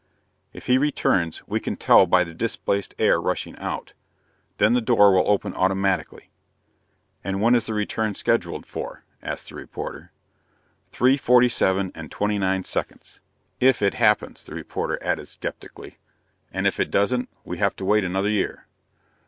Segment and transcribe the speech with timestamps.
[0.51, 3.93] "If he returns, we can tell by the displaced air rushing out.
[4.57, 6.31] Then the door will open automatically."
[7.23, 10.11] "And when is the return scheduled for?" asked the reporter.
[10.91, 13.19] "Three forty seven and twenty nine seconds."
[13.59, 15.99] "If it happens," the reporter added skeptically.
[16.51, 18.65] "And if it doesn't, we have to wait another year."